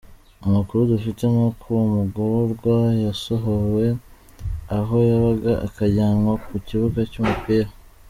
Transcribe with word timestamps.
Amakuru 0.45 0.81
dufite 0.93 1.23
ni 1.33 1.39
uko 1.47 1.63
uwo 1.71 1.83
mugororwa 1.95 2.75
yasohowe 3.05 3.85
aho 4.77 4.95
yabaga 5.09 5.53
akajyanwa 5.67 6.33
ku 6.45 6.53
kibuga 6.67 7.01
cy’umupira. 7.11 7.67